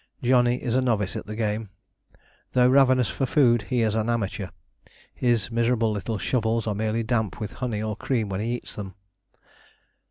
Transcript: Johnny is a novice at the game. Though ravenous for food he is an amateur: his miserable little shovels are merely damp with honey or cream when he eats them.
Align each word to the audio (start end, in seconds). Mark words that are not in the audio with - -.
Johnny 0.23 0.55
is 0.55 0.73
a 0.73 0.81
novice 0.81 1.15
at 1.15 1.27
the 1.27 1.35
game. 1.35 1.69
Though 2.53 2.67
ravenous 2.67 3.09
for 3.11 3.27
food 3.27 3.61
he 3.69 3.83
is 3.83 3.93
an 3.93 4.09
amateur: 4.09 4.47
his 5.13 5.51
miserable 5.51 5.91
little 5.91 6.17
shovels 6.17 6.65
are 6.65 6.73
merely 6.73 7.03
damp 7.03 7.39
with 7.39 7.53
honey 7.61 7.83
or 7.83 7.95
cream 7.95 8.27
when 8.27 8.41
he 8.41 8.55
eats 8.55 8.73
them. 8.75 8.95